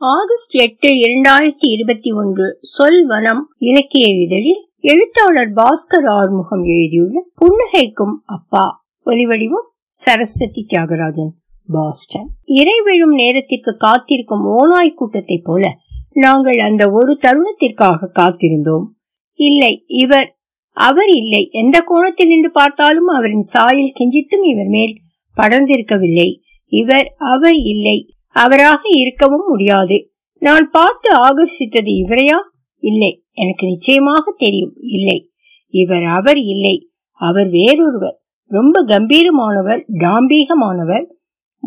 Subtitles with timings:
[0.00, 8.88] August எட்டு இரண்டாயிரத்தி இருபத்தி ஒன்று சொல் வனம் இலக்கிய இதழில் எழுத்தாளர் பாஸ்கர் ஆறுமுகம் எழுதியுள்ள புன்னகைக்கும் அப்பா.
[9.06, 11.28] ஒலிவடிவம் சரஸ்வதி தியாகராஜன்
[11.66, 12.28] பாஸ்டன்.
[12.44, 15.76] இறை விழும் நேரத்திற்கு காத்திருக்கும் ஓநாய் கூட்டத்தைப் போல
[16.12, 18.86] நாங்கள் அந்த ஒரு தருணத்திற்காக காத்திருந்தோம்.
[19.32, 20.38] இல்லை இவர்
[20.70, 21.48] அவர் இல்லை.
[21.50, 24.96] எந்த கோணத்தில் நின்று பார்த்தாலும் அவரின் சாயல் கிஞ்சித்தும் இவர் மேல்
[25.36, 26.40] படர்ந்திருக்கவில்லை.
[26.66, 28.12] இவர் அவர் இல்லை.
[28.28, 30.12] அவராக இருக்கவும் முடியாது.
[30.38, 32.36] நான் பார்த்து ஆகர்ஷித்தது இவரையா?
[32.78, 34.74] இல்லை எனக்கு நிச்சயமாக தெரியும்.
[34.76, 35.32] இல்லை.
[35.68, 36.90] இவர் அவர் இல்லை.
[37.12, 38.20] அவர் வேறொருவர்.
[38.44, 41.04] ரொம்ப கம்பீரமானவர் தாம்பீகமானவர்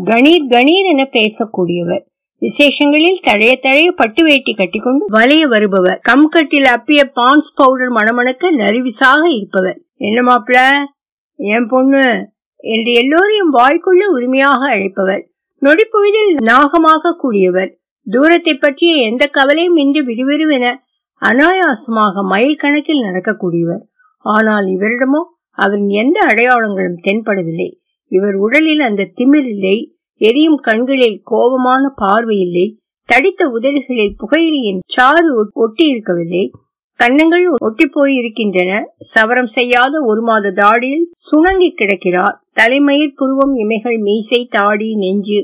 [0.05, 2.09] கணீர் கணீர் என பேசக்கூடியவர்.
[2.41, 6.01] விசேஷங்களில் தழைய தழைய பட்டு வேட்டி கட்டிக்கொண்டு வலைய வருபவர்.
[6.09, 9.81] கம்கட்டில் அப்பிய பான்ஸ் பவுடர் மணமணக்க நரிவிசாக இருப்பவர்.
[9.93, 10.83] என்ன மாப்பிள?
[11.35, 12.29] என் பொண்ணு.
[12.55, 15.30] என்று எல்லோரையும் வாய்க்குள்ள உரிமையாக அழைப்பவர்.
[15.61, 17.71] நொடிப்பொழுதில் நாகமாக கூடியவர்.
[18.07, 20.65] தூரத்தை பற்றிய எந்த கவலையும் இன்றி விறுவிறுவென
[21.21, 23.83] அனாயாசமாக மைல் கணக்கில் நடக்கக்கூடியவர்.
[24.25, 25.21] ஆனால் இவரிடமோ
[25.57, 27.69] அவரின் எந்த அடையாளங்களும் தென்படவில்லை.
[28.11, 29.77] இவர் உடலில் அந்த திமிர் இல்லை
[30.21, 32.65] எரியும் கண்களில் கோபமான பார்வை இல்லை
[33.09, 36.43] தடித்த உதடுகளில் புகையிலையின் சாறு ஒட்டி இருக்கவில்லை
[37.01, 38.71] கன்னங்கள் ஒட்டி போய் இருக்கின்றன
[39.11, 42.35] சவரம் செய்யாத ஒரு மாத தாடியில் சுணங்கி கிடக்கிறார்.
[42.53, 45.39] தலைமயிர் புருவம் இமைகள் மீசை தாடி நெஞ்சு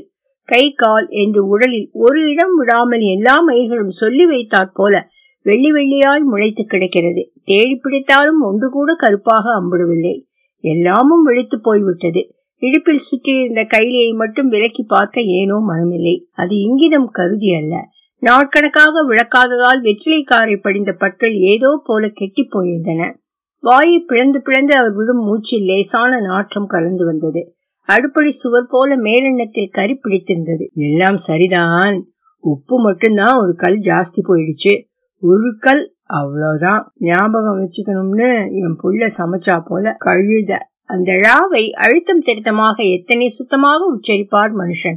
[0.48, 5.02] கை கால் என்று உடலில் ஒரு இடம் விடாமல் எல்லா மயிர்களும் சொல்லி வைத்தாற் போல
[5.46, 7.24] வெள்ளி வெள்ளியாய் முளைத்து கிடக்கிறது.
[7.42, 10.16] தேடி பிடித்தாலும் ஒன்று கூட கருப்பாக அம்பிடவில்லை.
[10.64, 12.22] எல்லாமும் வெளுத்து போய்விட்டது.
[12.62, 16.16] இடுப்பில் சுற்றியிருந்த கைலியை மட்டும் விலக்கி பார்க்க ஏனோ மனமில்லை.
[16.32, 17.74] அது இங்கிதம் கருதி அல்ல.
[18.20, 23.14] நாட்கணக்காக விளக்காததால் வெற்றிலைக்காரை படிந்த பற்கள் ஏதோ போல கெட்டி போயிருந்தன.
[23.58, 27.54] வாயை பிளந்து பிளந்து அவர் விடும் மூச்சில் லேசான நாற்றம் கலந்து வந்தது.
[27.82, 30.70] அடுப்படி சுவர் போல மேலெண்ணத்தில் கறி பிடித்திருந்தது.
[30.74, 32.06] எல்லாம் சரிதான்.
[32.38, 34.84] உப்பு மட்டும்தான் ஒரு கல் ஜாஸ்தி போயிடுச்சு.
[35.20, 36.92] ஒரு கல் அவ்வளவுதான்.
[36.94, 40.58] ஞாபகம் வச்சுக்கணும்னு என் புள்ள சமைச்சா போல கழுத.
[40.82, 44.96] அந்த ழாவை அழுத்தம் திருத்தமாக எத்தனை சுத்தமாக உச்சரிப்பார் மனுஷன்.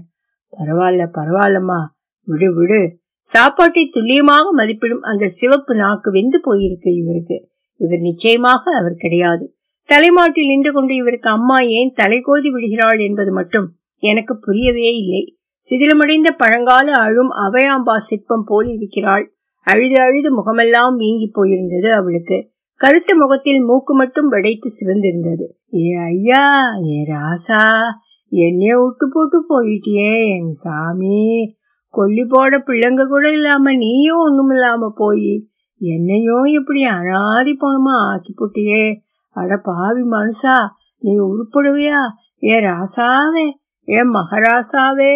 [0.58, 1.86] பரவாயில்ல பரவாயில்லம்மா.
[2.24, 3.01] விடு விடு.
[3.22, 7.48] சாப்பாட்டை துல்லியமாக மதிப்பிடும் அந்த சிவப்பு நாக்கு வெந்து போயிருக்கு இவருக்கு.
[7.76, 9.56] இவர் நிச்சயமாக அவர் கிடையாது.
[9.86, 13.00] தலைமாட்டில் நின்று கொண்டு இவருக்கு அம்மா ஏன் தலைகோதி விடுகிறாள்?
[13.00, 15.38] என்பது மட்டும் எனக்கு புரியவே இல்லை.
[15.70, 19.34] சிதிலமடைந்த பழங்கால அழும் அவையாம்பா சிற்பம் போல் இருக்கிறாள்.
[19.60, 22.50] அழுது அழுது முகமெல்லாம் வீங்கி போயிருந்தது அவளுக்கு.
[22.76, 25.46] கருத்த முகத்தில் மூக்கு மட்டும் வெடைத்து சிவந்திருந்தது.
[25.74, 27.82] ஏ ஐயா ஏ ராசா
[28.30, 31.56] என்னைய விட்டு போட்டு போயிட்டியே என் சாமி.
[31.94, 35.48] கொல்லி போட பிள்ளைங்க கூட இல்லாம நீயும் ஒண்ணும் இல்லாம போய்
[35.82, 38.96] என்னையும் இப்படி அனாதி போனமா ஆக்கி போட்டியே.
[39.30, 40.58] அட பாவி மனுஷா
[40.98, 42.00] நீ உருப்படுவியா?
[42.44, 43.46] ஏ ராசாவே
[43.88, 45.14] ஏ மகராசாவே.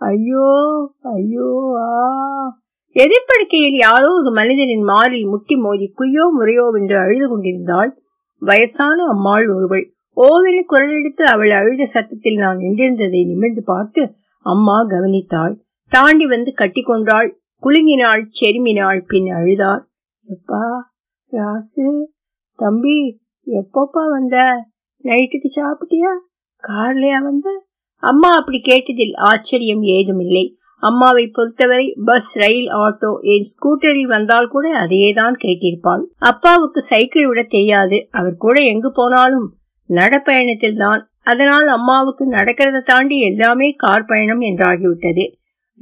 [0.00, 0.48] ஐயோ
[1.00, 2.58] ஐயோ ஆ.
[2.96, 7.90] எதிர்ப்படுக்கையில் யாரோ ஒரு மனிதனின் மாறில் முட்டி மோதி குய்யோ முறையோ என்று அழுது கொண்டிருந்தாள்.
[8.38, 9.84] வயசான அம்மாள் ஒருவள்.
[10.16, 14.12] ஓவென குரலெடுத்து அவள் அழுத சத்தத்தில் நான் நின்றிருந்ததை நிமிர்ந்து பார்த்து
[14.46, 15.54] அம்மா கவனித்தாள்.
[15.92, 17.28] தாண்டி வந்து கட்டி கொண்டாள்
[17.62, 19.84] குலுங்கினாள் செருமினாள் பின் அழுதார்.
[20.28, 20.64] எப்பா
[21.32, 21.86] ராசு
[22.58, 22.98] தம்பி
[23.46, 24.36] எப்பப்பா வந்த?
[25.04, 26.12] நைட்டுக்கு சாப்பிட்டியா?
[26.64, 27.48] கார்லயா வந்த?
[28.02, 30.44] அம்மா அப்படி கேட்டதில் ஆச்சரியம் ஏதுமில்லை.
[30.82, 36.02] அம்மாவை பொறுத்தவரை பஸ் ரயில் ஆட்டோ என் ஸ்கூட்டரில் வந்தால் கூட அதையேதான் கேட்டிருப்பாள்.
[36.16, 38.08] அப்பாவுக்கு சைக்கிள் விட தெரியாது.
[38.10, 39.48] அவர் கூட எங்கு போனாலும்
[39.90, 45.24] நடப்பயணத்தில் தான் அதனால் அம்மாவுக்கு நடக்கிறத தாண்டி எல்லாமே கார் பயணம் என்றாகிவிட்டது.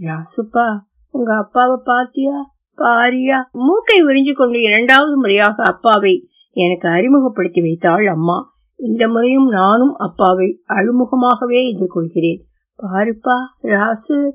[0.01, 0.79] ராசுப்பா
[1.11, 2.55] உங்க அப்பாவை பாத்தியா?
[2.77, 3.43] பாரியா?
[3.53, 8.53] மூக்கை உறிஞ்சு கொண்டு இரண்டாவது முறையாக அப்பாவை எனக்கு அறிமுகப்படுத்தி வைத்தாள் அம்மா.
[8.77, 12.41] இந்த முறையும் நானும் அப்பாவை அழுமுகமாகவே எதிர்கொள்கிறேன்.
[12.83, 14.35] பாருப்பா ராசு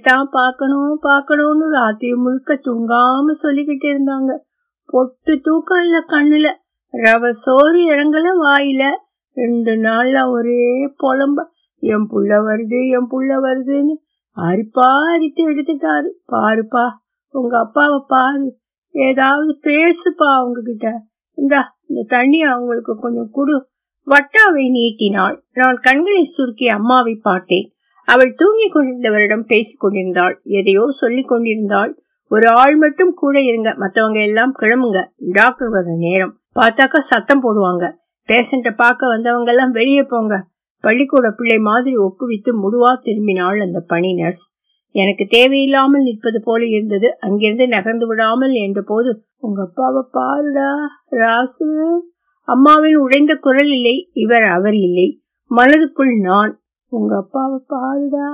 [0.00, 4.38] தான் பார்க்கணும் பார்க்கணும்னு ராத்திரி முழுக்க தூங்காம சொல்லிக்கிட்டு இருந்தாங்க.
[4.84, 6.52] பொட்டு தூக்கம் இல்ல கண்ணுல.
[6.92, 8.90] ரவ சோறு இறங்கல வாயில.
[9.32, 11.44] ரெண்டு நாள்ல ஒரே புலம்ப.
[11.78, 14.06] என் புள்ள வருது என் புள்ள வருதுன்னு
[14.42, 16.10] அரிப்பாரிட்டு எடுத்துட்டாரு.
[16.32, 16.90] பாருப்பா
[17.28, 18.58] உங்க அப்பாவை பாரு.
[18.90, 21.02] ஏதாவது பேசுப்பா அவங்க கிட்ட
[21.34, 23.68] இந்தா இந்த தண்ணி அவங்களுக்கு கொஞ்சம் குடு.
[24.06, 25.44] வட்டாவை நீட்டினாள்.
[25.52, 27.72] நான் கண்களை சுருக்கி அம்மாவை பார்த்தேன்.
[28.04, 30.40] அவள் தூங்கிக் கொண்டிருந்தவரிடம் பேசிக் கொண்டிருந்தாள்.
[30.44, 32.02] எதையோ சொல்லிக் கொண்டிருந்தாள்.
[32.28, 33.74] ஒரு ஆள் மட்டும் கூட இருங்க.
[33.74, 35.08] மத்தவங்க எல்லாம் கிளம்புங்க.
[35.16, 36.40] டாக்டர் வர நேரம்.
[36.60, 37.92] பார்த்தாக்கா சத்தம் போடுவாங்க.
[38.26, 40.44] பேஷண்ட்டை பார்க்க வந்தவங்க எல்லாம் வெளியே போங்க.
[40.84, 44.46] பள்ளிக்கூட பிள்ளை மாதிரி ஒப்புவித்து முடுவா திரும்பினாள் அந்த பணி நர்ஸ்
[44.94, 47.08] எனக்கு தேவையில்லாமல் நிற்பது போல இருந்தது.
[47.18, 50.70] அங்கிருந்து நகர்ந்து விடாமல் என்ற போது உங்க அப்பாவை பாருடா
[51.08, 51.68] ராசு.
[52.48, 55.22] அம்மாவின் உடைந்த குரல் இல்லை இவர் அவர் இல்லை.
[55.50, 58.28] மனதுக்குள் நான் உங்க அப்பாவை பாருடா.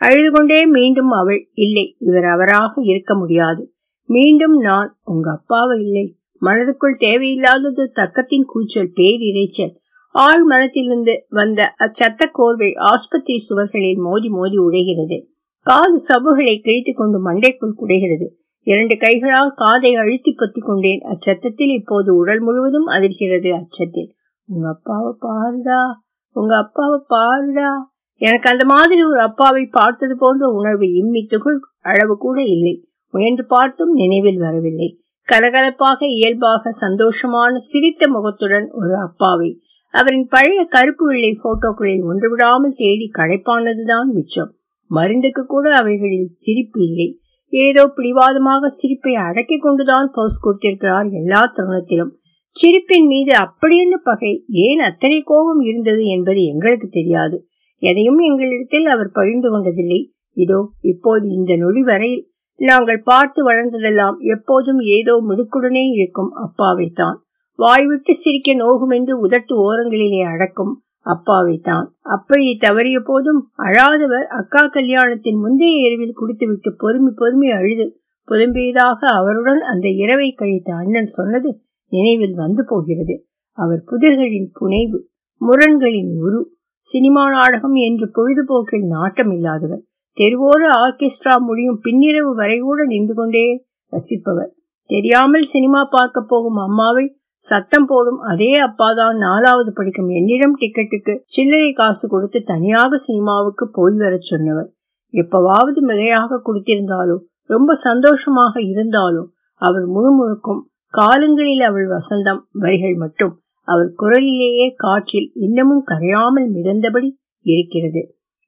[0.00, 3.62] அழுது கொண்டே மீண்டும் அவள் இல்லை இவர் அவராக இருக்க முடியாது.
[4.08, 6.06] மீண்டும் நான் உங்க அப்பாவை இல்லை.
[6.42, 9.74] மனதுக்குள் தேவையில்லாதது தர்க்கத்தின் கூச்சல் பேரிரைச்சல்.
[10.10, 15.26] ஆழ் மனத்திலிருந்து வந்த அச்சத்த கோர்வை ஆஸ்பத்திரி சுவர்களில் மோதி மோதி உடைகிறது.
[15.58, 18.26] காது சபுகளை கிழித்துக் கொண்டு மண்டைக்குள் குடைகிறது.
[18.60, 21.00] இரண்டு கைகளால் காதை அழுத்தி பொத்திக் கொண்டேன்.
[21.00, 24.14] அச்சத்தத்தில் இப்போது உடல் முழுவதும் அதிர்கிறது அச்சத்தில்.
[24.44, 27.92] உங்க அப்பாவை பாருடா உங்க அப்பாவை பாருடா.
[28.14, 32.88] எனக்கு அந்த மாதிரி ஒரு அப்பாவை பார்த்தது போன்ற உணர்வு இம்மி துகள் அளவு கூட இல்லை.
[33.08, 35.00] முயன்று பார்த்தும் நினைவில் வரவில்லை.
[35.28, 39.60] கலகலப்பாக இயல்பாக சந்தோஷமான சிரித்த முகத்துடன் ஒரு அப்பாவை
[39.94, 44.50] அவரின் பழைய கருப்பு வெள்ளை போட்டோக்களில் ஒன்று விடாமல் தேடி களைப்பானதுதான் மிச்சம்.
[44.90, 47.08] மருந்துக்கு கூட அவைகளில் சிரிப்பு இல்லை.
[47.52, 52.12] ஏதோ பிடிவாதமாக சிரிப்பை அடக்கி கொண்டுதான் பவுஸ் கொடுத்திருக்கிறார் எல்லா தருணத்திலும்.
[52.56, 54.32] சிரிப்பின் மீது அப்படியென்ன பகை?
[54.46, 57.36] ஏன் அத்தனை கோபம் இருந்தது என்பது எங்களுக்கு தெரியாது.
[57.82, 60.00] எதையும் எங்களிடத்தில் அவர் பகிர்ந்து கொண்டதில்லை.
[60.36, 62.24] இதோ இப்போது இந்த நொடி வரையில்
[62.60, 67.18] நாங்கள் பார்த்து வளர்ந்ததெல்லாம் எப்போதும் ஏதோ முடுக்குடனே இருக்கும் அப்பாவைத்தான்.
[67.58, 71.86] வாய்விட்டு சிரிக்க நோகும் என்று உதட்டு ஓரங்களிலே அடக்கும் அப்பாவைத்தான்.
[72.02, 77.86] அப்பையை தவறிய போதும் அழாதவர் அக்கா கல்யாணத்தின் முந்தைய இரவில் குடித்துவிட்டு பொறுமி பொறுமி அழுது
[78.28, 83.14] புலம்பியதாக அவருடன் அந்த இரவை கழித்த அண்ணன் சொன்னது நினைவில் வந்து போகிறது.
[83.52, 84.98] அவர் புதிர்களின் புனைவு
[85.40, 86.40] முரண்களின் உரு
[86.78, 89.82] சினிமா நாடகம் என்று பொழுதுபோக்கில் நாட்டம் இல்லாதவர்
[90.16, 93.46] தெருவோர ஆர்கெஸ்ட்ரா முடியும் பின்னிரவு வரை கூட நின்று கொண்டே
[93.92, 94.52] ரசிப்பவர்.
[94.90, 97.04] தெரியாமல் சினிமா பார்க்க போகும் அம்மாவை
[97.42, 104.22] சத்தம் போடும் அதே அப்பாதான் நாலாவது படிக்கும் என்னிடம் டிக்கெட்டுக்கு சில்லறை காசு கொடுத்து தனியாக சினிமாவுக்கு போய் வரச்
[104.22, 104.68] சொன்னவர்.
[105.14, 110.62] எப்பவாவது மிகையாக குடித்திருந்தாலும் ரொம்ப சந்தோஷமாக இருந்தாலும் அவர் முழுமுழுக்கும்
[110.94, 113.34] காலங்களில் அவள் வசந்தம் வரிகள் மட்டும்.
[113.62, 117.08] அவர் குரலிலேயே காற்றில் இன்னமும் கரையாமல் மிதந்தபடி
[117.46, 118.02] இருக்கிறது.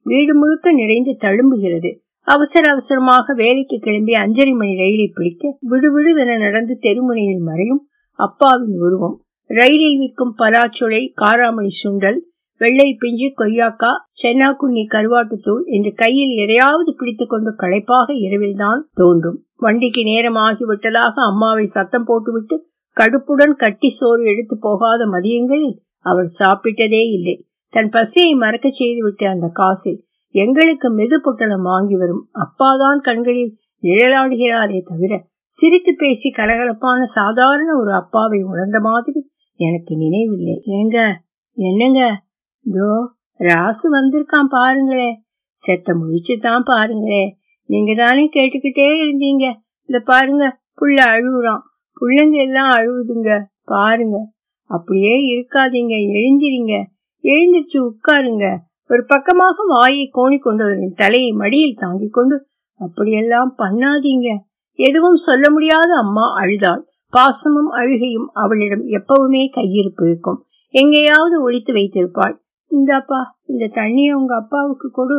[0.06, 1.90] வீடு முழுக்க நிறைந்து தழும்புகிறது.
[2.20, 7.88] அவசர அவசரமாக வேலைக்கு கிளம்பி அஞ்சரை மணி ரயிலை பிடிக்க விடுவிடுவென நடந்து தெருமுனையில் மறையும்
[8.20, 9.16] அப்பாவின் உருவம்.
[9.50, 12.18] ரயிலில் விற்கும் பலாச்சுளை காராமணி சுண்டல்
[12.60, 19.38] வெள்ளை பிஞ்சு கொய்யாக்கா சென்னாக்குண்ணி கருவாட்டுத்தூள் என்று கையில் எதையாவது பிடித்துக் கொண்டு களைப்பாக இரவில்தான் தோன்றும்.
[19.56, 22.56] வண்டிக்கு நேரம் விட்டதாக அம்மாவை சத்தம் போட்டுவிட்டு
[22.96, 27.36] கடுப்புடன் கட்டி சோறு எடுத்து போகாத மதியங்களில் அவர் சாப்பிட்டதே இல்லை.
[27.72, 30.00] தன் பசியை மறக்க செய்துவிட்டு அந்த காசில்
[30.34, 32.24] எங்களுக்கு மெது பொட்டலம் வாங்கி வரும்.
[32.34, 33.52] அப்பாதான் கண்களில்
[33.82, 35.12] நிழலாடுகிறாரே தவிர
[35.50, 40.62] சிரித்து பேசி கலகலப்பான சாதாரண ஒரு அப்பாவை உணர்ந்த மாதிரி எனக்கு நினைவில்லை.
[40.66, 41.14] ஏங்க?
[41.52, 42.22] என்னங்க?
[42.70, 43.06] தோ
[43.38, 45.14] ராசு வந்திருக்கான் பாருங்களே.
[45.50, 47.36] செத்த முழிச்சுதான் பாருங்களே.
[47.64, 49.52] நீங்க தானே கேட்டுக்கிட்டே இருந்தீங்க.
[49.84, 51.60] இந்த பாருங்க புள்ள அழுகுறான்
[52.00, 54.30] பிள்ளைங்க எல்லாம் அழுகுதுங்க பாருங்க.
[54.64, 56.84] அப்படியே இருக்காதீங்க எழுந்திரிங்க.
[57.22, 58.56] எழுந்திருச்சு உட்காருங்க.
[58.88, 62.46] ஒரு பக்கமாக வாயை கோணி கொண்டவரின் தலையை மடியில் தாங்கிக் கொண்டு
[62.78, 64.48] அப்படியெல்லாம் பண்ணாதீங்க.
[64.80, 66.82] எதுவும் சொல்ல முடியாத அம்மா அழுதாள்.
[67.12, 70.38] பாசமும் அழுகையும் அவளிடம் எப்பவுமே கையிருப்பு இருக்கும்.
[70.74, 72.34] எங்கேயாவது ஒழித்து வைத்திருப்பாள்.
[72.70, 75.18] இந்தாப்பா இந்த தண்ணியை உங்க அப்பாவுக்கு கொடு.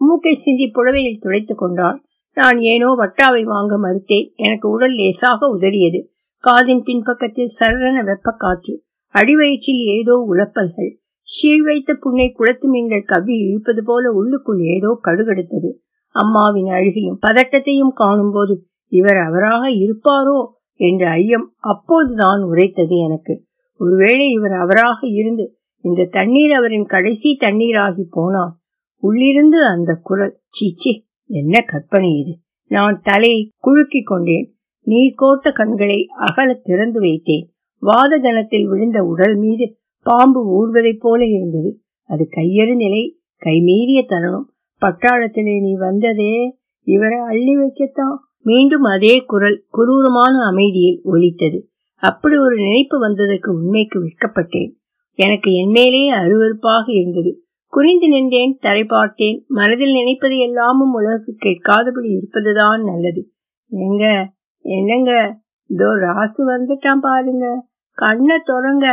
[0.00, 1.98] மூக்கை சிந்தி புடவையில் துடைத்துக் கொண்டாள்.
[2.36, 4.28] நான் ஏனோ வட்டாவை வாங்க மறுத்தேன்.
[4.36, 6.00] எனக்கு உடல் லேசாக உதறியது.
[6.44, 8.74] காதின் பின்பக்கத்தில் சரண வெப்ப காற்று
[9.14, 10.92] அடிவயிற்றில் ஏதோ உழப்பல்கள்
[11.28, 15.70] சீழ் வைத்த புண்ணை குளத்து மீன்கள் கவ்வி இழுப்பது போல உள்ளுக்குள் ஏதோ கடுகெடுத்தது.
[16.14, 18.54] அம்மாவின் அழுகையும் பதட்டத்தையும் காணும்போது
[18.90, 23.44] இவர் அவராக இருப்பாரோ என்ற ஐயம் அப்போதுதான் உரைத்தது எனக்கு.
[23.76, 28.54] ஒருவேளை இவர் அவராக இருந்து இந்த தண்ணீர் அவரின் கடைசி தண்ணீராகி போனார்
[29.00, 32.38] உள்ளிருந்து அந்த குரல் சீச்சி என்ன கற்பனை இது?
[32.66, 34.54] நான் தலையை குலுக்கிக் கொண்டேன்.
[34.80, 37.46] நீர் கோர்த்த கண்களை அகல திறந்து வைத்தேன்.
[37.78, 41.80] வாத கணத்தில் விழுந்த உடல் மீது பாம்பு ஊர்வதைப் போல இருந்தது.
[42.02, 44.52] அது கையறு நிலை கைமீறிய தருணம்.
[44.80, 48.29] பட்டாளத்திலே நீ வந்ததே இவரை அள்ளி வைக்கத்தான்.
[48.44, 51.70] மீண்டும் அதே குரல் குரூரமான அமைதியில் ஒலித்தது.
[52.02, 54.70] அப்படி ஒரு நினைப்பு வந்ததற்கு உண்மைக்கு விற்கப்பட்டேன்
[55.18, 57.44] எனக்கு என்மேலே அருவறுப்பாக இருந்தது.
[57.72, 59.44] குறிந்து நின்றேன் தரை பார்த்தேன்.
[59.48, 63.32] மனதில் நினைப்பது எல்லாமும் உலகுக்கு கேட்காதபடி இருப்பதுதான் நல்லது.
[63.70, 64.32] எங்க
[64.64, 65.40] என்னங்க?
[65.66, 67.66] இதோ ராசு வந்துட்டான் பாருங்க.
[67.92, 68.86] கண்ணை தொடங்க.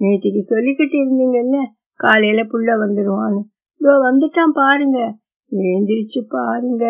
[0.00, 1.58] நேற்றுக்கு சொல்லிக்கிட்டு இருந்தீங்கல்ல
[1.94, 3.42] காலையில புள்ள வந்துடுவான்னு
[3.80, 5.18] இதோ வந்துட்டான் பாருங்க.
[5.52, 6.84] எழுந்திரிச்சு பாருங்க.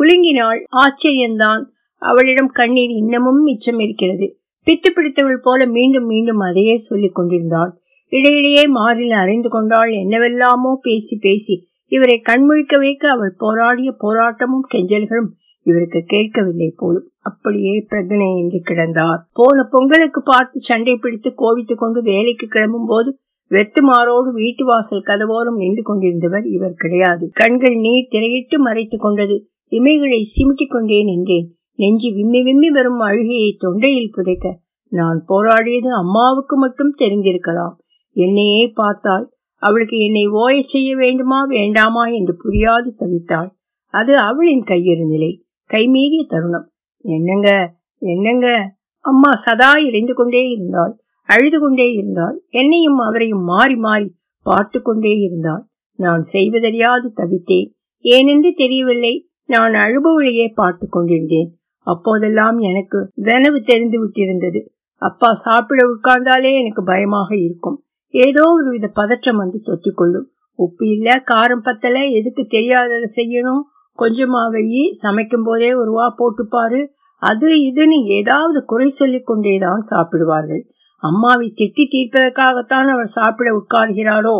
[0.00, 0.60] குலுங்கினாள்.
[0.76, 1.62] ஆச்சரியம்தான்
[2.02, 4.38] அவளிடம் கண்ணீர் இன்னமும் மிச்சம் இருக்கிறது.
[4.66, 7.72] பித்து பிடித்தவள் போல மீண்டும் மீண்டும் அதையே சொல்லிக் கொண்டிருந்தாள்.
[8.12, 9.90] இடையிடையே மாறில் அறைந்து கொண்டாள்.
[9.90, 15.28] என்னவெல்லாமோ பேசி பேசி இவரை கண்முழிக்க வைக்க அவள் போராடிய போராட்டமும் கெஞ்சல்களும்
[15.62, 17.10] இவருக்கு கேட்கவில்லை போலும்.
[17.20, 19.20] அப்படியே பிரகனை என்று கிடந்தார்.
[19.32, 23.18] போன பொங்கலுக்கு பார்த்து சண்டை பிடித்து கோவித்துக் கொண்டு வேலைக்கு கிளம்பும் போது
[23.50, 27.30] வெத்து மாறோடு வீட்டு வாசல் கதவோரம் நின்று கொண்டிருந்தவர் இவர் கிடையாது.
[27.32, 29.36] கண்கள் நீர் திரையிட்டு மறைத்து கொண்டது.
[29.70, 34.54] இமைகளை சிமிட்டிக் கொண்டே நின்றேன் நெஞ்சு விம்மி விம்மி வரும் அழுகையை தொண்டையில் புதைக்க.
[34.88, 37.74] நான் போராடியது அம்மாவுக்கு மட்டும் தெரிந்திருக்கலாம்.
[38.12, 39.32] என்னையே பார்த்தாள்.
[39.54, 43.50] அவளுக்கு என்னை ஓயச் செய்ய வேண்டுமா வேண்டாமா என்று புரியாது தவித்தாள்.
[43.86, 45.44] அது அவளின் கையிறு நிலை.
[45.70, 46.72] கைமீறிய தருணம்.
[47.00, 48.74] என்னங்க என்னங்க?
[48.98, 51.00] அம்மா சதா இறைந்து கொண்டே இருந்தாள்.
[51.22, 52.44] அழுது கொண்டே இருந்தாள்.
[52.48, 55.66] என்னையும் அவரையும் மாறி மாறி பார்த்து கொண்டே இருந்தாள்.
[55.94, 57.68] நான் செய்வதறியாது தவித்தேன்.
[58.02, 59.30] ஏனென்று தெரியவில்லை.
[59.48, 61.50] நான் அழுபவளையே பார்த்து கொண்டிருந்தேன்.
[61.86, 64.60] அப்போதெல்லாம் எனக்கு வெனவு தெரிந்து விட்டிருந்தது.
[65.02, 67.76] அப்பா சாப்பிட உட்கார்ந்தாலே எனக்கு பயமாக இருக்கும்.
[68.14, 70.26] ஏதோ ஒரு வித பதற்றம் வந்து தொத்திக்கொள்ளும்
[70.58, 73.62] உப்பு இல்ல காரம் பத்தல எதுக்கு தெரியாததை செய்யணும்.
[73.98, 76.80] கொஞ்சமா வெயி சமைக்கும் போதே ஒரு வா போட்டுப்பாரு
[77.22, 80.62] அது இதுன்னு ஏதாவது குறை சொல்லி கொண்டேதான் சாப்பிடுவார்கள்.
[81.02, 84.36] அம்மாவை திட்டி தீர்ப்பதற்காகத்தான் அவர் சாப்பிட உட்கார்கிறாரோ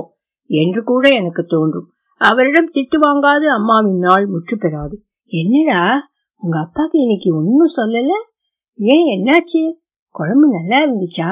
[0.51, 1.89] என்று கூட எனக்கு தோன்றும்.
[2.21, 4.97] அவரிடம் திட்டு வாங்காது அம்மாவின் நாள் முற்று பெறாது.
[5.33, 6.09] என்னடா?
[6.43, 8.13] உங்க அப்பாக்கு இன்னைக்கு ஒன்னும் சொல்லல?
[8.79, 9.63] ஏன் என்னாச்சு?
[10.11, 11.31] குழம்பு நல்லா இருந்துச்சா?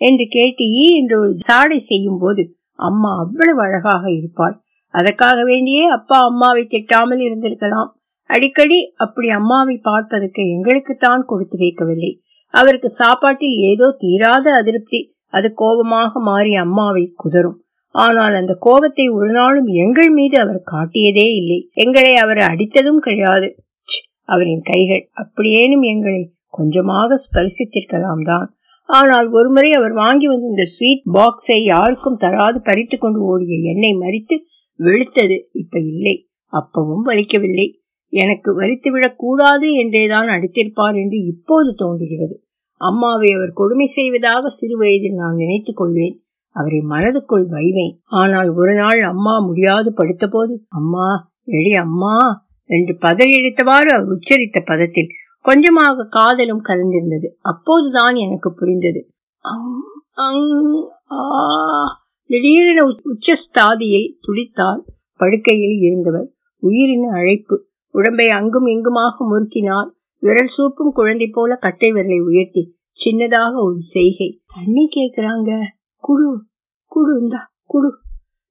[0.00, 2.42] என்று கேட்டு ஈ என்று ஒரு சாடை செய்யும் போது
[2.74, 4.62] அம்மா அவ்வளவு அழகாக இருப்பாள்.
[4.94, 7.90] அதற்காக வேண்டியே அப்பா அம்மாவை திட்டாமல் இருந்திருக்கலாம்.
[8.30, 12.12] அடிக்கடி அப்படி அம்மாவை பார்ப்பதற்கு எங்களுக்குத்தான் கொடுத்து வைக்கவில்லை.
[12.54, 15.14] அவருக்கு சாப்பாட்டில் ஏதோ தீராத அதிருப்தி.
[15.26, 17.58] அது கோபமாக மாறி அம்மாவை குதரும்
[17.90, 21.68] ஆனால் அந்த கோபத்தை ஒரு நாளும் எங்கள் மீது அவர் காட்டியதே இல்லை.
[21.72, 23.56] எங்களை அவர் அடித்ததும் கிடையாது.
[24.24, 28.54] அவரின் கைகள் அப்படியேனும் எங்களை கொஞ்சமாக ஸ்பரிசித்திருக்கலாம் தான்.
[28.84, 34.36] ஆனால் ஒருமுறை அவர் வாங்கி வந்த இந்த ஸ்வீட் பாக்ஸை யாருக்கும் தராது பறித்து கொண்டு ஓடிய என்னை மறித்து
[34.78, 36.28] வெளுத்தது இப்ப இல்லை.
[36.52, 37.78] அப்பவும் வலிக்கவில்லை.
[38.08, 42.42] எனக்கு வலித்து கூடாது என்றேதான் அடித்திருப்பார் என்று இப்போது தோன்றுகிறது.
[42.76, 46.22] அம்மாவை அவர் கொடுமை செய்வதாக சிறு வயதில் நான் நினைத்துக் கொள்வேன்.
[46.56, 47.94] அவரை மனதுக்குள் வைவேன்.
[48.20, 51.08] ஆனால் ஒரு நாள் அம்மா முடியாது படுத்த போது அம்மா
[51.58, 52.16] எடி அம்மா
[52.70, 55.12] என்று பதறியடித்தவாறு அவர் உச்சரித்த பதத்தில்
[55.44, 57.28] கொஞ்சமாக காதலும் கலந்திருந்தது.
[57.42, 59.00] அப்போதுதான் எனக்கு புரிந்தது.
[62.30, 62.80] திடீரென
[63.12, 64.82] உச்சஸ்தாதியில் துடித்தால்
[65.20, 66.28] படுக்கையில் இருந்தவர்.
[66.62, 67.56] உயிரின் அழைப்பு.
[67.94, 69.88] உடம்பை அங்கும் இங்குமாக முறுக்கினார்
[70.22, 72.62] விரல் சூப்பும் குழந்தை போல கட்டை விரலை உயர்த்தி
[72.98, 74.28] சின்னதாக ஒரு செய்கை.
[74.54, 75.50] தண்ணி கேக்குறாங்க.
[76.00, 76.44] குடு
[76.86, 77.90] குழு இந்தா குடு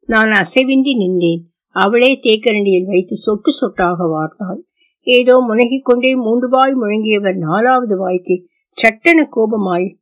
[0.06, 1.44] நான் அசைவின்றி நின்றேன்.
[1.68, 4.60] அவளே தேக்கரண்டியில் வைத்து சொட்டு சொட்டாக வார்த்தாள்.
[5.01, 9.98] ஏதோ முனகிக் கொண்டே மூன்று வாய் முழங்கியவர் நாலாவது வாய்க்கு சட்டென கோபமாய்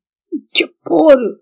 [0.90, 1.36] போரு.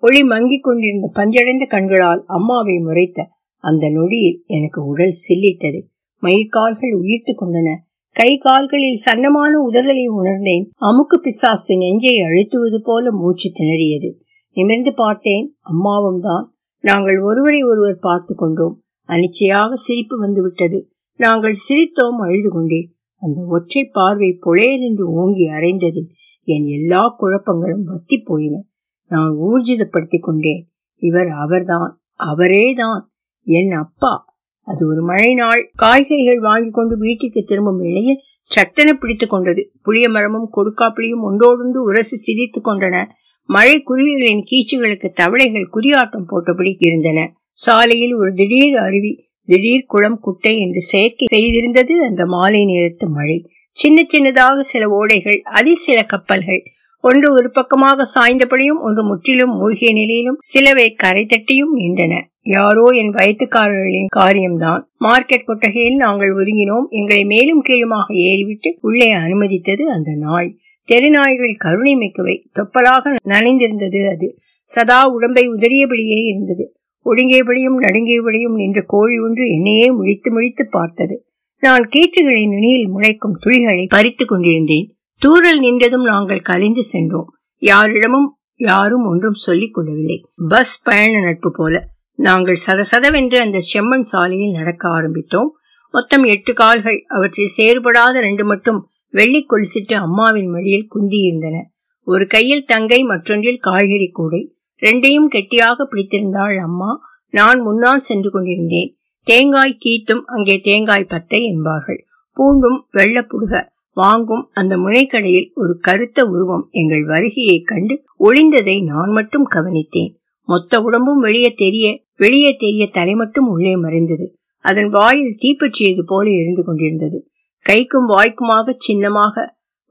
[0.00, 5.82] ஒளி மங்கிக் கொண்டிருந்த பஞ்சடைந்த கண்களால் அம்மாவை முறைத்த அந்த நொடியில் எனக்கு உடல் சில்லிட்டது.
[6.22, 7.76] மயிர்கால்கள் உயிர்த்து கொண்டன.
[8.10, 10.70] கை கால்களில் சன்னமான உதர்களை உணர்ந்தேன்.
[10.80, 14.10] அமுக்கு பிசாசு நெஞ்சை அழுத்துவது போல மூச்சு திணறியது.
[14.52, 15.56] நிமிர்ந்து பார்த்தேன்.
[15.60, 16.54] அம்மாவும் தான்.
[16.80, 18.82] நாங்கள் ஒருவரை ஒருவர் பார்த்து கொண்டோம்.
[19.08, 20.92] அனிச்சையாக சிரிப்பு வந்துவிட்டது.
[21.16, 22.90] நாங்கள் சிரித்தோம் அழுது கொண்டே.
[23.20, 26.08] அந்த ஒற்றை பார்வை பொழேர் என்று ஓங்கி அரைந்ததில்
[26.42, 28.64] என் எல்லா குழப்பங்களும் வத்தி போயின.
[29.08, 30.68] நான் ஊர்ஜிதப்படுத்திக் கொண்டேன்.
[30.96, 32.02] இவர் அவர்தான்.
[32.18, 33.00] அவரேதான்
[33.42, 34.28] என் அப்பா.
[34.62, 39.72] அது ஒரு மழை நாள் காய்கறிகள் வாங்கி கொண்டு வீட்டுக்கு திரும்பும் வேளையில் சட்டென பிடித்துக் கொண்டது.
[39.82, 43.06] புளிய மரமும் கொடுக்காப்பிளியும் ஒன்றோடொன்று உரசி சிரித்துக் கொண்டன.
[43.54, 47.20] மழை குருவிகளின் கீச்சுகளுக்கு தவளைகள் குறியாட்டம் போட்டபடி இருந்தன.
[47.52, 49.12] சாலையில் ஒரு திடீர் அருவி
[49.44, 53.38] திடீர் குளம் குட்டை என்று செயற்கை செய்திருந்தது அந்த மாலை நேரத்து மழை.
[53.70, 56.62] சின்ன சின்னதாக சில ஓடைகள் அதில் சில கப்பல்கள்
[57.04, 62.14] ஒன்று ஒரு பக்கமாக சாய்ந்தபடியும் ஒன்று முற்றிலும் மூழ்கிய நிலையிலும் சிலவை கரை தட்டியும் நின்றன.
[62.42, 64.82] யாரோ என் வயத்துக்காரர்களின் காரியம்தான்.
[65.00, 66.88] மார்க்கெட் கொட்டகையில் நாங்கள் ஒதுங்கினோம்.
[66.88, 70.50] எங்களை மேலும் கீழுமாக ஏறிவிட்டு உள்ளே அனுமதித்தது அந்த நாய்.
[70.90, 72.48] தெருநாய்கள் கருணை மிக்கவை.
[72.52, 74.38] தொப்பலாக நனைந்திருந்தது அது.
[74.62, 76.74] சதா உடம்பை உதறியபடியே இருந்தது.
[77.04, 81.24] ஒடுங்கியபடியும் நடுங்கியபடியும் நின்ற கோழி ஒன்று என்னையே முழித்து முழித்து பார்த்தது.
[81.60, 84.94] நான் கீற்றுகளை நுனியில் முளைக்கும் துளிகளை பறித்து கொண்டிருந்தேன்.
[85.18, 87.28] தூரல் நின்றதும் நாங்கள் கலைந்து சென்றோம்.
[87.56, 90.24] யாரிடமும் யாரும் ஒன்றும் சொல்லிக் கொள்ளவில்லை.
[90.48, 91.86] பஸ் பயண நட்பு போல.
[92.14, 95.48] நாங்கள் சதசதவென்று அந்த செம்மண் சாலையில் நடக்க ஆரம்பித்தோம்.
[95.90, 97.04] மொத்தம் எட்டு கால்கள்.
[97.08, 101.56] அவற்றில் சேறுபடாத ரெண்டு மட்டும் வெள்ளி கொலுசிட்டு அம்மாவின் மடியில் குந்தியிருந்தன.
[102.02, 104.54] ஒரு கையில் தங்கை மற்றொன்றில் காய்கறி கூடை.
[104.82, 107.00] ரெண்டையும் கெட்டியாக பிடித்திருந்தாள் அம்மா.
[107.30, 108.94] நான் முன்னால் சென்று கொண்டிருந்தேன்.
[109.22, 112.06] தேங்காய் கீத்தும் அங்கே தேங்காய் பத்தை என்பார்கள்.
[112.36, 120.12] பூண்டும் வெள்ளப்புடுக வாங்கும் அந்த முனைக்கடையில் ஒரு கருத்த உருவம் எங்கள் வருகையை கண்டு ஒளிந்ததை நான் மட்டும் கவனித்தேன்.
[120.42, 124.36] மொத்த உடம்பும் வெளியே தெரிய வெளியே தெரிய தலை மட்டும் உள்ளே மறைந்தது.
[124.58, 127.29] அதன் வாயில் தீப்பற்றியது போல எரிந்து கொண்டிருந்தது.
[127.66, 129.34] கைக்கும் வாய்க்குமாக சின்னமாக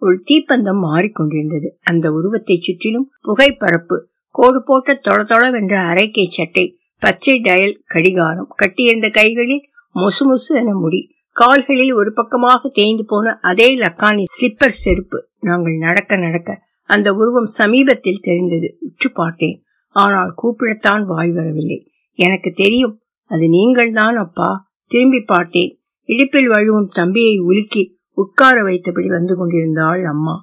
[0.01, 1.67] ஒரு தீப்பந்தம் மாறிக்கொண்டிருந்தது.
[1.81, 3.97] அந்த உருவத்தை சுற்றிலும் புகைப்பரப்பு
[4.35, 6.65] கோடு போட்ட தொள தொளவென்ற அரைக்கை சட்டை
[7.01, 9.63] பச்சை டயல் கடிகாரம் கட்டியிருந்த கைகளில்
[9.95, 11.01] மொசு மொசு என முடி
[11.35, 15.19] கால்களில் ஒரு பக்கமாக தேய்ந்து போன அதே லக்கானி ஸ்லிப்பர் செருப்பு.
[15.39, 16.49] நாங்கள் நடக்க நடக்க
[16.83, 18.77] அந்த உருவம் சமீபத்தில் தெரிந்தது.
[18.79, 19.57] உற்று பார்த்தேன்.
[19.95, 21.79] ஆனால் கூப்பிடத்தான் வாய் வரவில்லை.
[22.19, 22.95] எனக்கு தெரியும்
[23.31, 24.49] அது நீங்கள் தான் அப்பா.
[24.87, 25.71] திரும்பி பார்த்தேன்.
[26.09, 30.35] இடுப்பில் வழுவும் தம்பியை உலுக்கி உட்கார வைத்தபடி வந்து கொண்டிருந்தாள் அம்மா.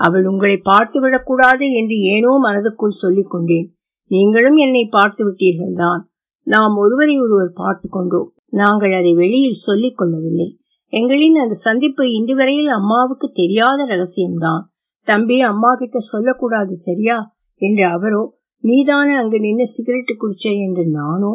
[0.00, 3.68] அவள் உங்களை பார்த்து விடக்கூடாது என்று ஏனோ மனதுக்குள் சொல்லிக் கொண்டேன்.
[4.06, 6.10] நீங்களும் என்னை பார்த்து விட்டீர்கள் தான்
[6.42, 8.28] நாம் ஒருவரை ஒருவர் பார்த்து கொண்டோம்.
[8.48, 10.48] நாங்கள் அதை வெளியில் சொல்லிக் கொள்ளவில்லை.
[10.92, 14.62] எங்களின் அந்த சந்திப்பு இன்று வரையில் அம்மாவுக்கு தெரியாத ரகசியம்தான்.
[15.08, 17.18] தம்பி அம்மா கிட்ட சொல்லக்கூடாது சரியா?
[17.60, 18.22] என்று அவரோ
[18.64, 21.30] நீதானே அங்கு நின்று சிகரெட்டு குடிச்ச என்று நானோ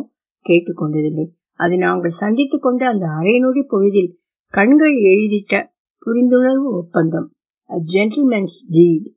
[0.45, 1.25] கேட்டுக்கொண்டதில்லை
[1.59, 4.11] அது நாங்கள் சந்தித்துக் கொண்ட அந்த அரைநொடி பொழுதில்
[4.53, 5.53] கண்கள் எழுதிட்ட
[6.05, 7.27] புரிந்துணர்வு ஒப்பந்தம்.
[7.93, 9.07] ஜென்டில்மென்ஸ் டீட்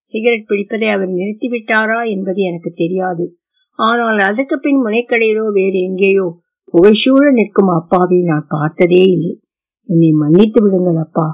[0.00, 3.24] சிகரெட் பிடிப்பதை அவர் நிறுத்திவிட்டாரா என்பது எனக்கு தெரியாது.
[3.78, 6.26] ஆனால் அதற்கு பின் முனைக்கடையிலோ வேறு எங்கேயோ
[6.74, 9.32] புகைசூழ நிற்கும் அப்பாவை நான் பார்த்ததே இல்லை.
[9.88, 11.26] என்னை மன்னித்து விடுங்கள் அப்பா.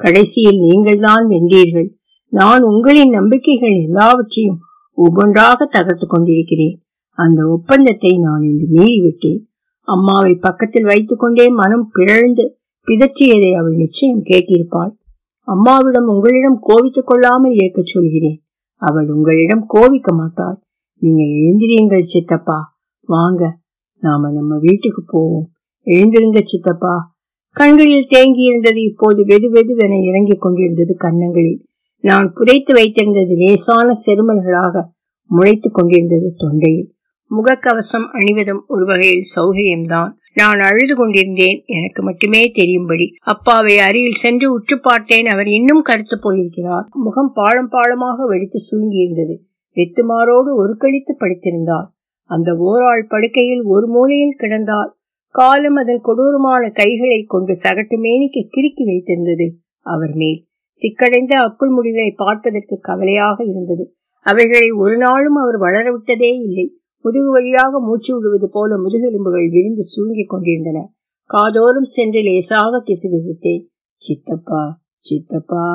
[0.00, 1.88] கடைசியில் நீங்கள் தான் வென்றீர்கள்.
[2.32, 4.58] நான் உங்களின் நம்பிக்கைகள் எல்லாவற்றையும்
[4.98, 6.76] ஒவ்வொன்றாக தகர்த்து கொண்டிருக்கிறேன்.
[7.18, 9.42] அந்த ஒப்பந்தத்தை நான் இன்று மீறிவிட்டேன்.
[9.80, 14.98] அம்மாவை பக்கத்தில் வைத்துக் கொண்டே மனம் பிழழ்ந்து பிதற்றியதை அவள் நிச்சயம் கேட்டிருப்பாள்.
[15.44, 18.42] அம்மாவிடம் உங்களிடம் கோவித்துக் கொள்ளாமல் இருக்க சொல்கிறேன்.
[18.74, 20.58] அவள் உங்களிடம் கோவிக்க மாட்டாள்.
[20.98, 22.78] நீங்க எழுந்திரியுங்கள் சித்தப்பா.
[23.00, 23.58] வாங்க
[23.98, 25.50] நாம நம்ம வீட்டுக்கு போவோம்.
[25.84, 27.18] எழுந்திருங்க சித்தப்பா.
[27.50, 31.66] கண்களில் தேங்கி இருந்தது இப்போது வெது வெதுவென இறங்கிக் கொண்டிருந்தது கன்னங்களில்.
[32.00, 34.84] நான் புதைத்து வைத்திருந்தது லேசான செருமல்களாக
[35.24, 36.92] முளைத்துக் கொண்டிருந்தது தொண்டையில்.
[37.36, 40.10] முகக்கவசம் அணிவதும் ஒரு வகையில் சௌகரியம்தான்.
[40.34, 41.62] நான் அழுது கொண்டிருந்தேன்.
[41.66, 43.14] எனக்கு மட்டுமே தெரியும்படி.
[43.20, 45.26] அப்பாவை அருகில் சென்று உற்று பார்த்தேன்.
[45.26, 46.86] அவர் இன்னும் கருத்து போயிருக்கிறார்.
[46.90, 49.36] முகம் பாழம் பாழமாக வெடித்து சுருங்கியிருந்தது.
[49.74, 51.88] வெத்துமாரோடு ஒரு கழித்து படுத்திருந்தார்.
[52.24, 54.90] அந்த ஓராள் படுக்கையில் ஒரு மூலையில் கிடந்தார்.
[55.28, 60.46] காலம் அதன் கொடூரமான கைகளை கொண்டு சகட்டு மேனிக்கு கிறுக்கி வைத்திருந்தது அவர் மேல்.
[60.76, 63.94] சிக்கடைந்த அக்குள் முடிவை பார்ப்பதற்கு கவலையாக இருந்தது.
[64.22, 66.79] அவைகளை ஒரு நாளும் அவர் வளரவிட்டதே இல்லை.
[67.02, 70.92] முதுகு வழியாக மூச்சு விடுவது போல முதுகெலும்புகள் விரிந்து சுருங்கிக் கொண்டிருந்தன.
[71.24, 73.64] காதோறும் சென்று லேசாக கிசுகிசுத்தேன்
[73.96, 75.66] சித்தப்பா சித்தப்பா.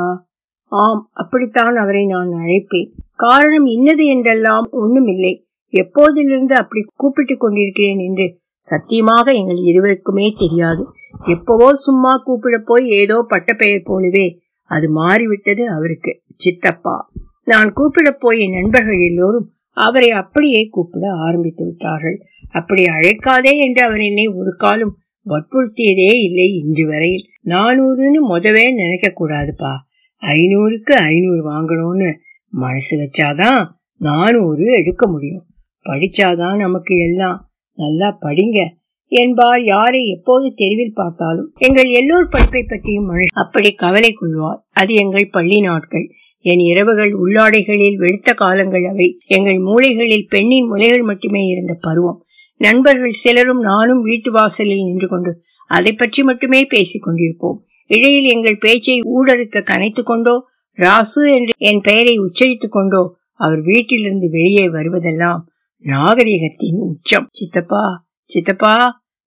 [0.64, 2.92] ஆம் அப்படித்தான் அவரை நான் அழைப்பேன்.
[3.16, 5.44] காரணம் இன்னது என்றெல்லாம் ஒண்ணுமில்லை.
[5.72, 10.86] எப்போதிலிருந்து அப்படி கூப்பிட்டுக் கொண்டிருக்கிறேன் என்று சத்தியமாக எங்கள் இருவருக்குமே தெரியாது.
[11.28, 16.22] எப்பவோ சும்மா கூப்பிட போய் ஏதோ பட்ட பெயர் போலவே அது மாறிவிட்டது அவருக்கு.
[16.36, 17.12] சித்தப்பா
[17.44, 22.18] நான் கூப்பிட போய் என் நண்பர்கள் எல்லோரும் அவரை அப்படியே கூப்பிட ஆரம்பித்து விட்டார்கள்.
[22.52, 24.98] அப்படி அழைக்காதே என்று அவர் என்னை ஒரு காலம்
[25.30, 27.24] வற்புறுத்தியதே இல்லை இன்று வரையில்.
[27.46, 29.74] நானூறுன்னு முதவே நினைக்க கூடாதுப்பா
[30.22, 32.12] ஐநூறுக்கு ஐநூறு வாங்கணும்னு
[32.50, 35.46] மனசு வச்சாதான் நானூறு எடுக்க முடியும்.
[35.90, 38.70] படிச்சாதான் நமக்கு எல்லாம் நல்லா படிங்க
[39.08, 39.64] என்பார்.
[39.64, 44.66] யாரை எப்போது தெருவில் பார்த்தாலும் எங்கள் எல்லோர் படிப்பை பற்றியும் அப்படி கவலை கொள்வார்.
[44.72, 46.10] அது எங்கள் பள்ளி நாட்கள்.
[46.46, 49.08] என் இரவுகள் உள்ளாடைகளில் வெளுத்த காலங்கள் அவை.
[49.28, 52.20] எங்கள் மூளைகளில் பெண்ணின் முலைகள் மட்டுமே இருந்த பருவம்.
[52.58, 55.32] நண்பர்கள் சிலரும் நானும் வீட்டு வாசலில் நின்று கொண்டு
[55.68, 57.58] அதை பற்றி மட்டுமே பேசிக் கொண்டிருப்போம்.
[57.86, 60.36] இடையில் எங்கள் பேச்சை ஊடறுக்க கனைத்துக் கொண்டோ
[60.78, 63.04] ராசு என்று என் பெயரை உச்சரித்துக் கொண்டோ
[63.34, 65.42] அவர் வீட்டிலிருந்து வெளியே வருவதெல்லாம்
[65.86, 67.28] நாகரிகத்தின் உச்சம்.
[67.32, 67.84] சித்தப்பா
[68.30, 68.76] சித்தப்பா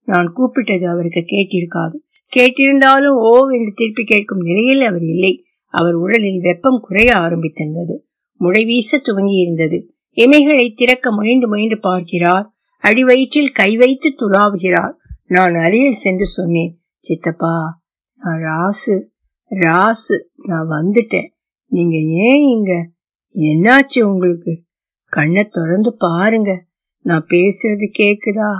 [0.07, 1.97] நான் கூப்பிட்டது அவருக்கு கேட்டிருக்காது.
[2.33, 5.33] கேட்டிருந்தாலும் ஓ என்று திருப்பி கேட்கும் நிலையில் அவர் இல்லை.
[5.69, 7.99] அவர் உடலில் வெப்பம் குறைய ஆரம்பித்திருந்தது
[8.37, 12.53] முளை வீச துவங்கி இருந்தது இமைகளை திறக்க முயன்று முயன்று பார்க்கிறார்.
[12.79, 14.93] அடி வயிற்றில் கை வைத்து துளாவுகிறார்
[15.25, 17.81] நான் அருகில் சென்று சொன்னேன் சித்தப்பா
[18.15, 19.07] நான் ராசு.
[19.49, 21.27] ராசு நான் வந்துட்டேன்.
[21.65, 22.89] நீங்க ஏன் இங்க?
[23.33, 24.63] என்னாச்சு உங்களுக்கு?
[25.05, 26.65] கண்ணை திறந்து பாருங்க.
[26.99, 28.51] நான் பேசுறது கேக்குதா?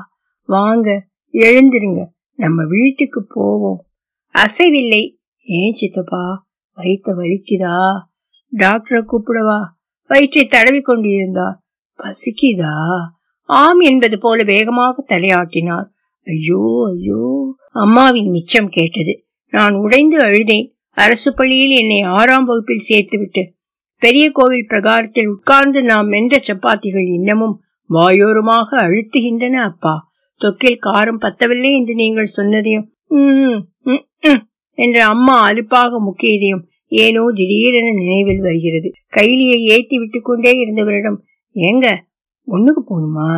[0.46, 2.06] வாங்க எழுந்திருங்க.
[2.36, 3.86] நம்ம வீட்டுக்கு போவோம்.
[4.34, 5.16] அசைவில்லை.
[5.44, 6.49] ஏன் சித்தப்பா?
[6.80, 7.76] வயிற்ற வலிக்குதா?
[8.58, 9.60] டாக்டரை கூப்பிடவா?
[10.10, 11.58] வயிற்றை தடவி கொண்டிருந்தார்
[12.00, 12.74] பசிக்குதா?
[13.50, 15.88] ஆம் என்பது போல வேகமாக தலையாட்டினார்.
[16.28, 17.24] ஐயோ ஐயோ.
[17.76, 19.14] அம்மாவின் மிச்சம் கேட்டது.
[19.54, 20.68] நான் உடைந்து அழுதேன்.
[20.98, 23.44] அரசு பள்ளியில் என்னை ஆறாம் வகுப்பில் சேர்த்துவிட்டு
[24.02, 27.56] பெரிய கோவில் பிரகாரத்தில் உட்கார்ந்து நாம் மென்ற சப்பாத்திகள் இன்னமும்
[27.90, 29.94] வாயோரமாக அழுத்துகின்றன அப்பா.
[30.42, 32.88] தொக்கில் காரம் பத்தவில்லை என்று நீங்கள் சொன்னதையும்
[34.80, 36.64] என்று அம்மா அலுப்பாக முக்கியதையும்
[37.02, 38.90] ஏனோ திடீரென நினைவில் வருகிறது.
[39.18, 41.20] கைலியை ஏற்றி விட்டு கொண்டே இருந்தவரிடம்
[41.56, 41.88] ஏங்க
[42.48, 43.32] ஒண்ணுக்கு போகணுமா?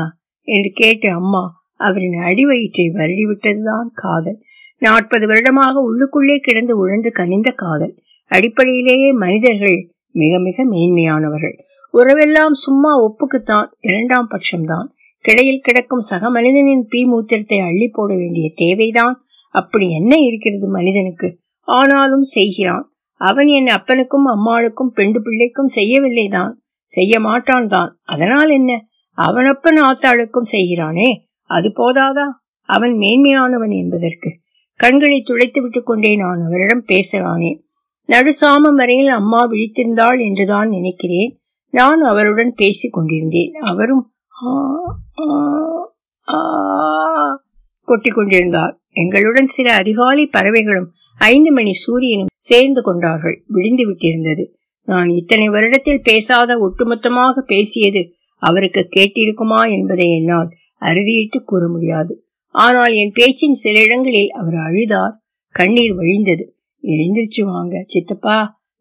[0.48, 1.44] என்று கேட்டு அம்மா
[1.80, 4.40] அவரின் அடிவயிற்றை வருடி விட்டதுதான் காதல்.
[4.82, 7.94] நாற்பது வருடமாக உள்ளுக்குள்ளே கிடந்து உழந்து கனிந்த காதல்.
[8.32, 9.78] அடிப்படையிலேயே மனிதர்கள்
[10.16, 11.56] மிக மிக மேன்மையானவர்கள்.
[11.94, 14.88] உறவெல்லாம் சும்மா ஒப்புக்குத்தான் இரண்டாம் பட்சம்தான்.
[15.26, 19.16] கிடையில் கிடக்கும் சக மனிதனின் பீ மூத்திரத்தை அள்ளி போட வேண்டிய தேவைதான்.
[19.52, 21.38] அப்படி என்ன இருக்கிறது மனிதனுக்கு?
[21.68, 22.86] ஆனாலும் செய்கிறான்.
[23.22, 26.52] அவன் என் அப்பனுக்கும் அம்மாளுக்கும் பெண்டு பிள்ளைக்கும் செய்யவில்லைதான்.
[26.84, 28.00] செய்ய மாட்டான் தான்.
[28.04, 28.86] அதனால் என்ன?
[29.18, 31.10] அவனப்பன் ஆத்தாளுக்கும் செய்கிறானே.
[31.44, 32.26] அது போதாதா?
[32.62, 34.30] அவன் மேன்மையானவன் என்பதற்கு.
[34.76, 37.60] கண்களை துடைத்து விட்டு கொண்டே நான் அவரிடம் பேசலானேன்
[38.08, 41.40] நடுசாமம் வரையில் அம்மா விழித்திருந்தாள் என்றுதான் நினைக்கிறேன்.
[41.70, 43.54] நான் அவருடன் பேசிக் கொண்டிருந்தேன்.
[43.54, 44.12] அவரும்
[47.92, 48.74] கொட்டிக் கொண்டிருந்தார்
[49.04, 53.38] எங்களுடன் சில அதிகாலை பறவைகளும் ஐந்து மணி சூரியனும் சேர்ந்து கொண்டார்கள்.
[53.48, 54.44] விடிந்து விட்டிருந்தது.
[54.88, 58.02] நான் இத்தனை வருடத்தில் பேசாத ஒட்டுமொத்தமாக பேசியது
[58.42, 60.50] அவருக்கு கேட்டிருக்குமா என்பதை என்னால்
[60.82, 62.14] அறுதியிட்டு கூற முடியாது.
[62.56, 65.16] ஆனால் என் பேச்சின் சில இடங்களில் அவர் அழுதார்.
[65.56, 66.46] கண்ணீர் வழிந்தது.
[66.84, 68.38] எழுந்திருச்சு வாங்க சித்தப்பா.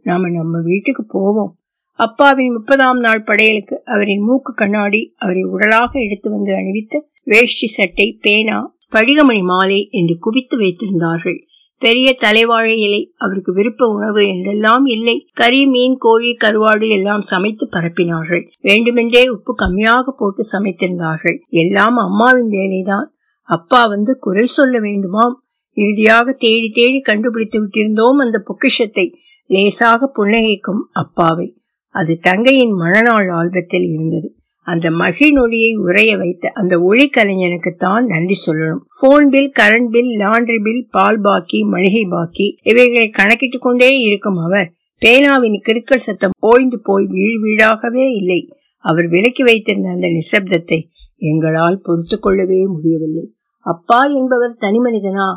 [0.06, 1.52] நாம நம்ம வீட்டுக்கு போவோம்.
[1.98, 8.58] அப்பாவின் முப்பதாம் நாள் படையலுக்கு அவரின் மூக்கு கண்ணாடி அவரை உடலாக எடுத்து வந்து அணிவித்து வேஷ்டி சட்டை பேனா
[8.92, 11.38] ஸ்படிகமணி மாலை என்று குவித்து வைத்திருந்தார்கள்.
[11.78, 15.28] பெரிய தலைவாழை இலை அவருக்கு விருப்ப உணவு என்றெல்லாம் இல்லை.
[15.32, 18.48] கறி மீன் கோழி கருவாடு எல்லாம் சமைத்து பரப்பினார்கள்.
[18.60, 21.38] வேண்டுமென்றே உப்பு கம்மியாக போட்டு சமைத்திருந்தார்கள்.
[21.48, 23.06] எல்லாம் அம்மாவின் வேலைதான்.
[23.42, 25.32] அப்பா வந்து குறை சொல்ல வேண்டுமாம்.
[25.76, 29.14] இறுதியாக தேடி தேடி கண்டுபிடித்து விட்டிருந்தோம் அந்த பொக்கிஷத்தை.
[29.46, 31.56] லேசாக புன்னகைக்கும் அப்பாவை.
[31.94, 34.34] அது தங்கையின் மணநாள் ஆல்பத்தில் இருந்தது.
[34.66, 38.82] அந்த மகிழ்நொழியை உரைய வைத்த அந்த ஒளி கலைஞனுக்கு தான் நன்றி சொல்லணும்.
[39.00, 44.72] Phone bill current bill laundry bill பால் பாக்கி மளிகை பாக்கி இவைகளை கணக்கிட்டு கொண்டே இருக்கும் அவர்
[44.98, 48.48] பேனாவின் கிருக்கல் சத்தம் ஓய்ந்து போய் வீழ் வீழாகவே இல்லை.
[48.78, 53.34] அவர் விலக்கி வைத்திருந்த அந்த நிசப்தத்தை எங்களால் பொறுத்து கொள்ளவே முடியவில்லை.
[53.58, 55.28] அப்பா என்பவர் தனி மனிதனா?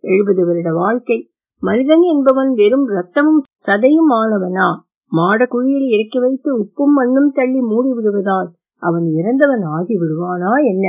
[0.00, 1.30] எழுபது வருட வாழ்க்கை.
[1.58, 4.68] மனிதன் என்பவன் வெறும் ரத்தமும் சதையும் ஆனவனா?
[5.06, 10.86] மாட குழியில் இறக்கி வைத்து உப்பும் மண்ணும் தள்ளி மூடி விடுவதால் அவன் இறந்தவன் ஆகி விடுவானா என்ன?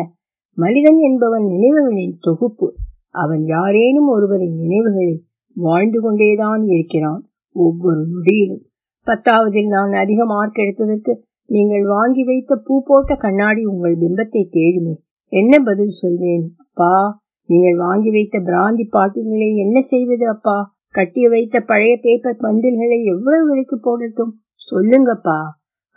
[0.58, 2.68] மனிதன் என்பவன் நினைவுகளின் தொகுப்பு.
[3.10, 5.24] அவன் யாரேனும் ஒருவரின் நினைவுகளில்
[5.54, 7.22] வாழ்ந்து கொண்டேதான் இருக்கிறான்
[7.54, 8.64] ஒவ்வொரு நொடியிலும்.
[9.08, 11.14] பத்தாவதில் நான் அதிக மார்க் எடுத்ததற்கு
[11.46, 14.96] நீங்கள் வாங்கி வைத்த பூ போட்ட கண்ணாடி உங்கள் பிம்பத்தை தேடுமே.
[15.32, 17.24] என்ன பதில் சொல்வேன் அப்பா?
[17.46, 20.58] நீங்கள் வாங்கி வைத்த பிராந்தி பாட்டில்களை என்ன செய்வது அப்பா?
[20.92, 24.34] கட்டி வைத்த பழைய பேப்பர் பண்டில்களை எவ்வளவு விலைக்கு போடட்டும்?
[24.72, 25.40] சொல்லுங்கப்பா.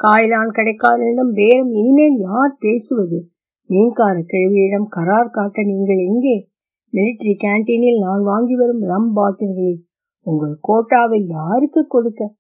[0.05, 3.19] காயலான் கடைக்காரனிடம் பேரம் இனிமேல் யார் பேசுவது?
[3.71, 6.51] மீன்கார கிழவியிடம் கரார் காட்ட நீங்கள் எங்கே?
[6.93, 9.81] மிலிட்டரி கேன்டீனில் நான் வாங்கி வரும் ரம் பாட்டில்களில்
[10.27, 12.35] உங்கள் கோட்டாவை யாருக்கு கொடுக்க?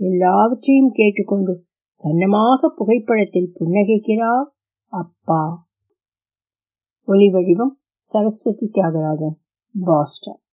[0.00, 4.46] எல்லாவற்றையும் கேட்டுக்கொண்டு சன்னமாக புகைப்படத்தில் புன்னகைக்கிறார்
[4.92, 5.66] அப்பா.
[7.08, 9.36] ஒலி வடிவம் சரஸ்வதி தியாகராஜன்
[9.84, 10.43] பாஸ்டன்.